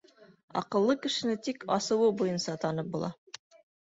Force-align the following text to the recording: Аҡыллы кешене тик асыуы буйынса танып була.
Аҡыллы 0.61 0.93
кешене 1.01 1.35
тик 1.47 1.65
асыуы 1.75 2.09
буйынса 2.21 2.55
танып 2.65 2.89
була. 2.97 3.13